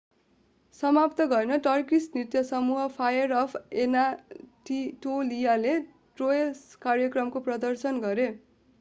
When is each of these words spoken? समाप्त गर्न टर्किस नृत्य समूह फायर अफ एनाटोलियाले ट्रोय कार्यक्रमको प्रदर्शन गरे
समाप्त 0.75 1.19
गर्न 1.33 1.57
टर्किस 1.67 2.07
नृत्य 2.15 2.41
समूह 2.45 2.87
फायर 2.95 3.35
अफ 3.41 3.61
एनाटोलियाले 3.83 5.77
ट्रोय 6.17 6.45
कार्यक्रमको 6.81 7.43
प्रदर्शन 7.51 8.05
गरे 8.07 8.27